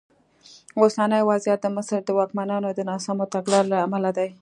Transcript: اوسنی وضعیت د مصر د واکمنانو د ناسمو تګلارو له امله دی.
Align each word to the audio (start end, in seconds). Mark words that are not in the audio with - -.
اوسنی 0.79 1.21
وضعیت 1.31 1.59
د 1.63 1.67
مصر 1.75 1.99
د 2.05 2.09
واکمنانو 2.17 2.69
د 2.73 2.79
ناسمو 2.89 3.25
تګلارو 3.35 3.71
له 3.71 3.77
امله 3.85 4.09
دی. 4.17 4.29